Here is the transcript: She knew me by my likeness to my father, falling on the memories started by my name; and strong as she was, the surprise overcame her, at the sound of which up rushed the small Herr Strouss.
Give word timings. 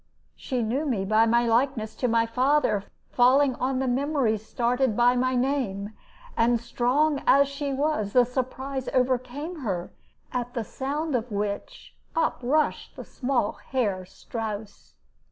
She 0.35 0.63
knew 0.63 0.87
me 0.87 1.05
by 1.05 1.27
my 1.27 1.45
likeness 1.45 1.93
to 1.97 2.07
my 2.07 2.25
father, 2.25 2.85
falling 3.11 3.53
on 3.57 3.77
the 3.77 3.87
memories 3.87 4.43
started 4.43 4.97
by 4.97 5.15
my 5.15 5.35
name; 5.35 5.93
and 6.35 6.59
strong 6.59 7.21
as 7.27 7.47
she 7.47 7.71
was, 7.71 8.13
the 8.13 8.25
surprise 8.25 8.89
overcame 8.95 9.59
her, 9.59 9.93
at 10.33 10.55
the 10.55 10.63
sound 10.63 11.13
of 11.13 11.31
which 11.31 11.93
up 12.15 12.39
rushed 12.41 12.95
the 12.95 13.05
small 13.05 13.59
Herr 13.69 14.03
Strouss. 14.05 14.95